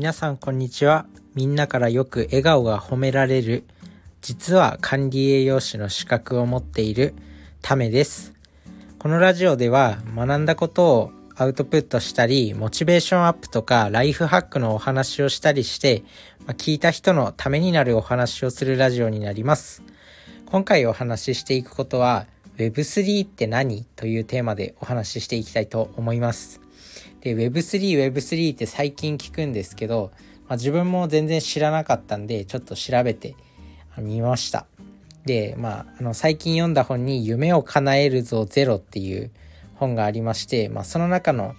[0.00, 1.04] 皆さんこんにちは。
[1.34, 3.64] みんなからよく笑顔が褒められる、
[4.22, 7.12] 実は管理栄養士の資格を持っている
[7.60, 8.32] ためです。
[8.98, 16.02] このラジオでは学んだことをアウトプットしたり、モチベーションアップとかライフハックのお話をしたりして、
[16.46, 19.82] ま聞いた人のためになるお話をするラジオになります。
[20.46, 22.26] 今回お話ししていくことは、
[22.56, 23.84] Web3 って何？
[23.96, 26.62] というテーマでお話ししていきたいと思います。
[27.20, 30.10] で、Web3、Web3 って最近聞くんですけど、
[30.48, 33.36] まあ、自分も全然知らなかったんで、ちょっと調べて
[33.98, 34.66] みました。
[35.24, 39.30] で、まあ、あの、最近読んだ本に、夢を叶えるぞゼロっていう
[39.74, 41.54] 本がありまして、まあ、その中の、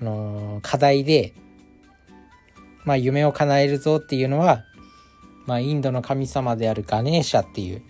[0.00, 1.32] あのー、課題で、
[2.84, 4.64] まあ、夢を叶えるぞっていうのは、
[5.46, 7.82] まあ、インドの神様であるガネーシャっていう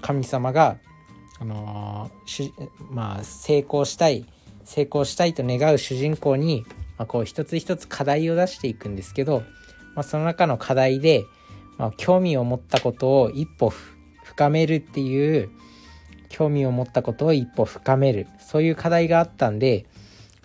[0.00, 0.78] 神様が、
[1.40, 2.50] あのー、
[2.90, 4.26] まあ、成功したい
[4.64, 6.64] 成功したいと願う主人公に、
[6.98, 9.42] まあ、こう一つ一つ課題を出していくんですけど、
[9.94, 11.24] まあ、その中の課題で、
[11.78, 13.72] まあ、興味を持ったことを一歩
[14.24, 15.50] 深めるっていう
[16.28, 19.86] 興味を持ったことを一歩深めるそういう課題があったんで、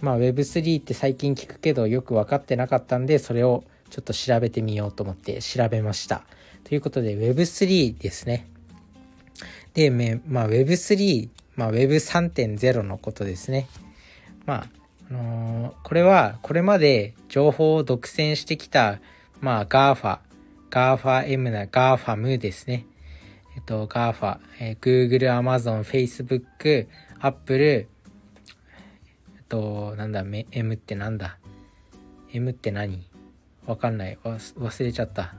[0.01, 6.23] まあ、Web3 って最近聞くけどよく分かってなかったんでそれをちょっと調べてみようと思って調べました。
[6.63, 8.47] ということで Web3 ですね。
[9.73, 13.67] で、まあ、Web3、まあ、Web3.0 のことですね。
[14.49, 14.65] まあ、
[15.11, 18.99] あのー、これはこれまで情報を独占してきた、
[19.41, 20.17] まあ、GAFA、
[20.71, 22.87] GAFAM な GAFAM ですね。
[23.55, 26.87] えっと、GAFA、えー、Google、Amazon、Facebook、
[27.19, 27.87] Apple、え
[29.39, 31.37] っと、なんだ、M ってなんだ
[32.33, 33.05] ?M って何？
[33.67, 34.17] わかんない。
[34.23, 35.35] 忘れちゃった。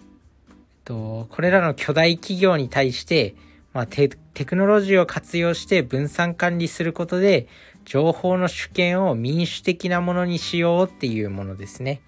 [0.00, 3.34] えっと、これらの巨大企業に対して、
[3.76, 7.46] まあテ、クノロジーを活用して分散管理することで
[7.84, 12.00] 情報の主権を民主的なものにしようっていうものですね。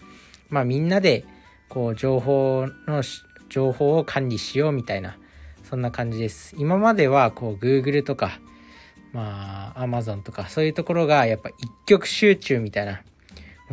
[0.48, 1.27] まあみんなで
[1.69, 3.03] こう情報の
[3.50, 5.19] 情報を管理しようみたいな
[5.62, 6.56] そんな感じです。
[6.56, 8.41] 今まではこう Google とか
[9.12, 13.03] まあ Amazon とかそういうところがやっぱ一極集中みたいな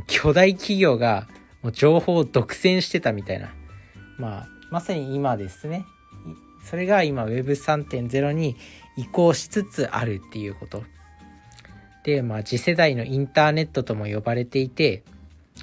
[0.07, 1.29] 巨大企業が
[1.61, 3.53] もう情報を独占してたみたいな
[4.17, 5.85] まあまさに今ですね。
[6.65, 8.57] それが今 Web3.0 に
[8.97, 10.83] 移行しつつあるっていうこと。
[12.03, 15.03] で、まあ、次世代のインターネットとも呼ばれていて、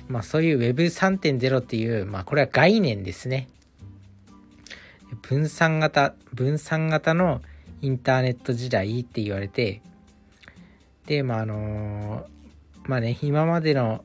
[0.08, 3.48] まあ、そういう Web3.0 っていう、まあ、これは概念ですね。
[5.22, 7.42] 分散型、分散型の
[7.80, 9.82] インターネット時代って言われて、
[11.06, 14.04] で、まあ、あのー、まあね、今までの、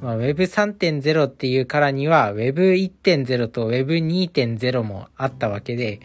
[0.00, 6.00] まあ、Web3.0 っていうからには Web1.0 と Web2.0 もあったわけで、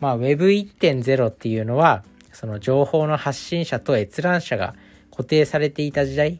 [0.00, 4.74] まあ、Web1.0 っていうのは、その情報の発信者と閲覧者が
[5.10, 6.38] 固定されていた時代。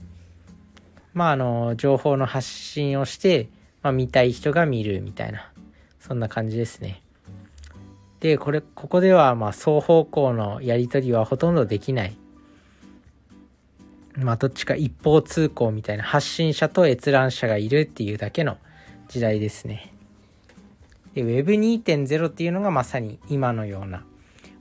[1.14, 3.48] まああの情報の発信をして、
[3.82, 5.50] まあ、見たい人が見るみたいな
[6.00, 7.02] そんな感じですね。
[8.20, 12.16] でこれここではまあ双方向のやり取りはほとんどできない。
[14.24, 18.58] まあどっちか一方通行みたいな発信者と閲覧者がいるっていうだけの
[19.08, 19.92] 時代ですね
[21.14, 24.04] で Web2.0 っていうのがまさに今のような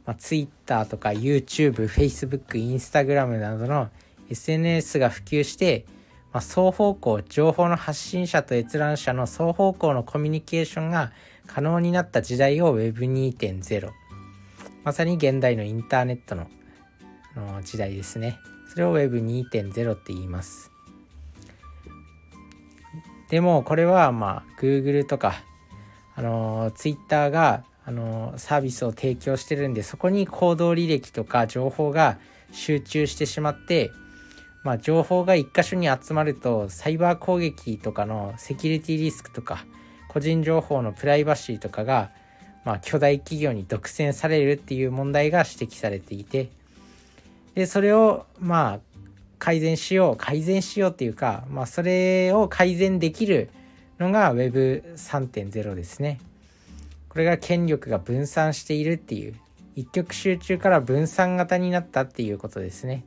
[0.06, 3.90] まあ、Twitter とか YouTube、Facebook、Instagram などの
[4.30, 5.86] SNS が普及して、
[6.34, 11.12] まあ、双方向、情報の発信者と閲覧者の双方向のコミュニケーションが
[11.48, 13.90] 可能になった時代を Web2.0。
[14.84, 16.48] まさに現代のインターネットの
[17.36, 18.40] の時代ですね。
[18.72, 20.72] それを Web2.0 って言います。
[23.28, 25.44] でもこれはまあ Google とか
[26.16, 32.18] あの Twitter があのサービスを提供してるんでそこに行動履歴とか情報が
[32.54, 33.92] 集中してしまって、
[34.64, 39.66] まあ、情報が一箇所に集まるとサイバー攻撃とかのセキュリティリスクとか
[40.08, 42.12] 個人情報のプライバシーとかが、
[42.64, 46.50] まあ、巨大企業に独占されるっていう問題が指摘されていて
[47.56, 48.80] でそれをまあ
[49.40, 53.50] 改善しよう改善しようっていうか、まあ、それを改善できる
[54.00, 56.20] のが Web3.0 ですね。
[57.10, 59.36] これが権力が分散しているっていう
[59.76, 63.04] 一極集中から分散型になったっていうことですね。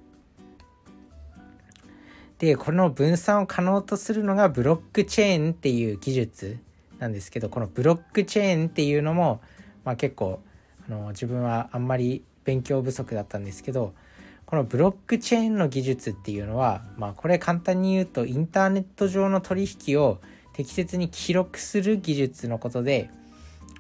[2.39, 6.59] でこの分散を可能とするのがブロックチェーンっていう技術
[6.99, 9.41] なんですけどこのブロックチェーンっていうのも、
[9.85, 10.41] まあ、結構
[10.89, 13.95] あの自分はあんまり勉強不足だったんですけど
[14.55, 20.19] このブロックチェーンの技術っていうのは、まあ、これ簡単に言うとインターネット上の取引を
[20.53, 23.11] 適切に記録する技術のことで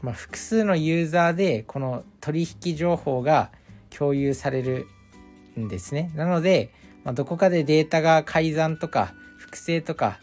[0.03, 3.50] まあ、複数のユーザーでこの取引情報が
[3.88, 4.88] 共有される
[5.59, 6.11] んですね。
[6.17, 6.75] なので、
[7.05, 10.19] まあ、どこかでデータが改ざんとか複製とか、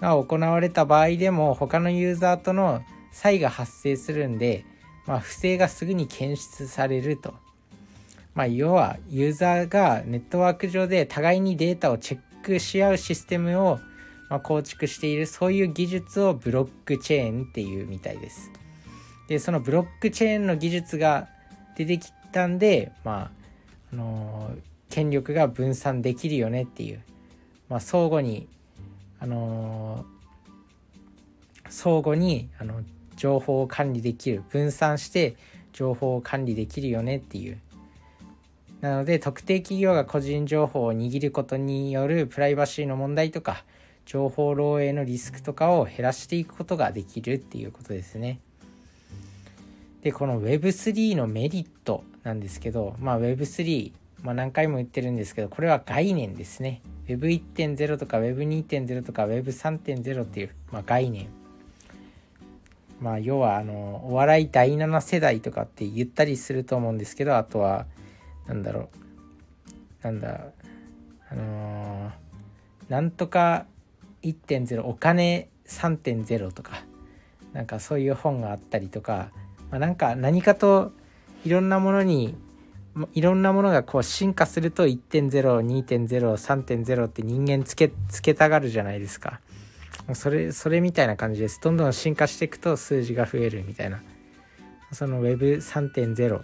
[0.00, 2.82] が行われた場合でも他のユーザーとの
[3.12, 4.66] 差異が発生するんで、
[5.06, 7.34] まあ、不正がすぐに検出されると。
[8.34, 13.78] まあ、要はユーザーがネットワーク上で互いにデータをチェックし合うシステムを
[14.30, 18.50] ま構築しているそういう技術をブロックチェーンっていうみたいです。
[19.28, 21.28] でそのブロックチェーンの技術が
[21.76, 23.42] 出てきたんでまあ
[23.92, 24.54] あの、
[24.88, 27.02] 権力が分散できるよねっていう、
[27.68, 28.48] まあ、相互に
[29.20, 30.04] あの、
[31.68, 32.82] 相互にあの
[33.16, 34.42] 情報を管理できる。
[34.50, 35.36] 分散して
[35.72, 37.58] 情報を管理できるよねっていう。
[38.82, 43.64] なので特定企業が個人情報を握ることによるプライバシーの問題とか
[44.04, 48.40] 情報漏洩のリスクとかを減らしていくことができるっていうことですね。
[50.02, 53.92] でこの Web3 のメリットなんですけど、まあ、Web3、
[54.22, 56.82] まあ、何回も言ってるんですけどこれは概念ですね。
[57.06, 61.28] Web1.0 とか Web2.0 とか Web3.0 っていう、まあ、概念。
[63.00, 67.86] まあ要はあのお笑い第7世代とかって言ったりすると思うんですけどあとは
[68.46, 68.90] なんだろ
[70.02, 70.04] う。
[70.04, 70.46] なんだ。
[71.30, 73.66] あのー、なんとか
[74.22, 76.84] 1.0お金3.0とか
[77.52, 79.30] なんかそういう本があったりとか、
[79.70, 80.92] まあ、なんか何かと
[81.44, 82.34] いろんなものに
[83.14, 89.40] いろんなものがこう進化すると1.02.03.0って人間つけつけたがるじゃないですか。
[90.14, 91.60] それそれみたいな感じです。
[91.62, 94.02] どんどん進化していくと数字が増えるみたいな。
[94.92, 96.40] その Web3.0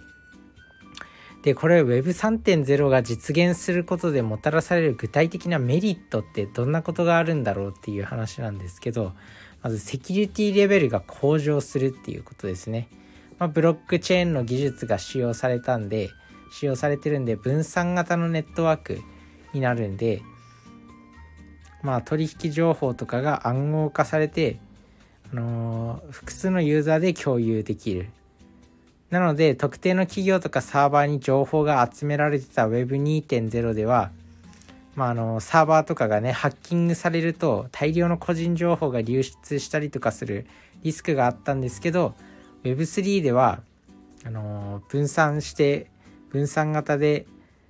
[1.43, 9.13] でこれ Web3.0 が実現することでもたらされる具体的なメリットってどんなことがあるんだろうっていう話なんですけど
[9.61, 12.89] まずセキュリティレベルが向上するっていうことですね、
[13.37, 16.09] まあ、ブロックチェーンの技術が使用されたんで
[16.51, 19.01] 使用されてるんで分散型のネットワーク
[19.53, 20.21] になるんで
[21.81, 24.59] まあ取引情報とかが暗号化されて、
[25.31, 28.09] あのー、複数のユーザーで共有できる。
[29.09, 34.11] なので特定の企業とかサーバーに情報が集められてた Web2.0 では、
[34.95, 40.45] まあ、あのサーバーとかがねハッキングされると大量の個人情報が流出したりとかする
[40.83, 42.13] リスクがあったんですけど
[42.63, 43.61] Web3 では
[44.25, 45.87] あの分散して
[46.29, 47.25] 分散型で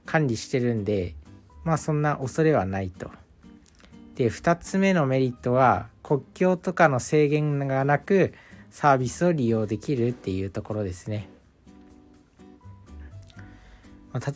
[0.05, 1.15] 管理してるんで
[1.63, 3.11] まあそんな恐れはないと。
[4.15, 8.33] で2つ目のメリットは国境とかの制限がなく
[8.69, 11.29] サービスを利用できるっていうところですね。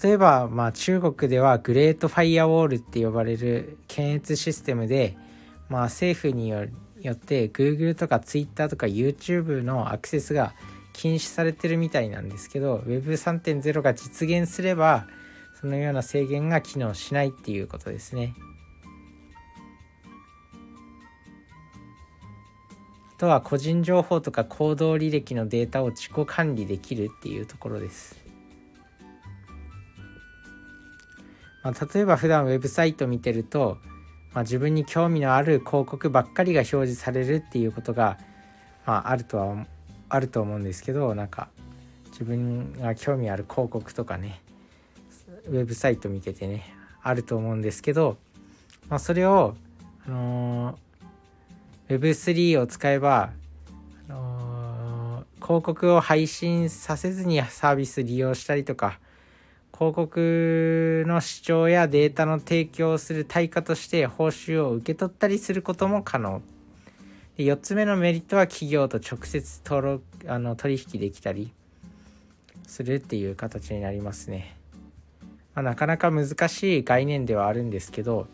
[0.04, 5.18] 例えば、まあ、中国ではグレートファイアウォールって呼ばれる検閲システムで、
[5.68, 6.68] まあ、政府によ
[7.12, 10.54] って Google とか Twitter とか YouTube のアクセスが
[10.94, 15.08] 禁止されてるみたいなんですけど Web3.0 が実現すれば
[15.60, 18.36] そのような制限が機能しないっていうことですね。
[23.18, 28.24] とは個人情報とか行動履歴のデータを自己管理できるっていうところです。
[31.64, 33.78] まあ、例えば普段ウェブサイト見てると、
[34.34, 38.18] まあ、自分に興味のある広告ばっかりが表示されるっていうことが、
[38.86, 39.66] まあ、あるとは
[40.10, 41.48] あると思うんですけどなんか
[42.12, 44.42] 自分が興味ある広告とかね
[45.48, 48.18] ウェブサイト見ててねあると思うんですけど、
[48.90, 49.56] まあ、それを、
[50.06, 50.76] あのー、
[52.00, 53.32] Web3 を使えば、
[54.10, 59.00] あのー、広告を配信させずにサービス利用したりとか
[59.74, 66.42] 広告の視聴やデータの提供をする対価として報酬を受け取ったりすることも可能
[67.38, 71.52] で4つ目のメリットは企業と直接登録あの取引できたり
[72.68, 74.56] するっていう形になりますね。
[75.56, 78.28] まあ、なかなか難しい概念ではあるんですけど、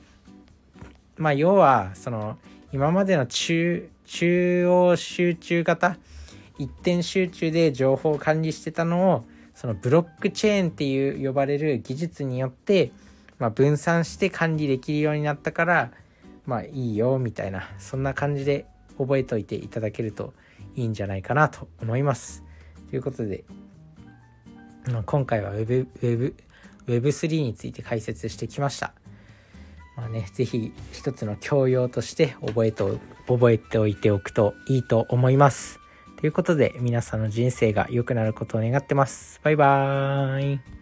[1.17, 2.37] まあ、要はその
[2.71, 5.97] 今までの中中央集中型
[6.57, 12.91] 一点集中で情報を管理してたのをそのブロックチェーンっていう呼ばれる技術によって、
[13.37, 15.91] まあ、分散して管理できるようになったから
[16.45, 18.65] まあいいよみたいなそんな感じで
[18.97, 20.33] 覚えておいていただけると
[20.75, 22.43] いいんじゃないかなと思います。
[22.89, 23.45] ということで、
[25.05, 26.35] 今回は Web, Web,
[26.87, 28.93] Web3 について解説してきました。
[29.99, 35.81] まあね、ぜひ一つの教養として覚えと覚えておいておくといいと思います。
[36.15, 39.41] ということで皆さんの人生が良くなることを願ってます。
[39.43, 40.78] バイバーイ。